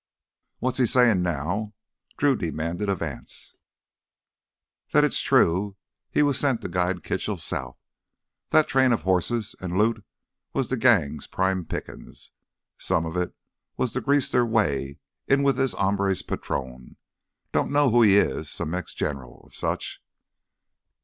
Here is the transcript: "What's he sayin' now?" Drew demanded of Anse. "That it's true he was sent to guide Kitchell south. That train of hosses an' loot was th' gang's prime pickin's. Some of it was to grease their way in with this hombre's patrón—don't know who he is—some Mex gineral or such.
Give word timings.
"What's 0.57 0.79
he 0.79 0.87
sayin' 0.87 1.21
now?" 1.21 1.75
Drew 2.17 2.35
demanded 2.35 2.89
of 2.89 3.03
Anse. 3.03 3.55
"That 4.93 5.03
it's 5.03 5.21
true 5.21 5.75
he 6.09 6.23
was 6.23 6.39
sent 6.39 6.61
to 6.61 6.67
guide 6.69 7.03
Kitchell 7.03 7.37
south. 7.37 7.77
That 8.49 8.67
train 8.67 8.93
of 8.93 9.03
hosses 9.03 9.55
an' 9.61 9.77
loot 9.77 10.03
was 10.53 10.69
th' 10.69 10.79
gang's 10.79 11.27
prime 11.27 11.65
pickin's. 11.65 12.31
Some 12.79 13.05
of 13.05 13.15
it 13.15 13.35
was 13.77 13.91
to 13.93 14.01
grease 14.01 14.31
their 14.31 14.43
way 14.43 14.97
in 15.27 15.43
with 15.43 15.57
this 15.57 15.73
hombre's 15.75 16.23
patrón—don't 16.23 17.71
know 17.71 17.91
who 17.91 18.01
he 18.01 18.17
is—some 18.17 18.71
Mex 18.71 18.95
gineral 18.95 19.41
or 19.43 19.51
such. 19.51 20.01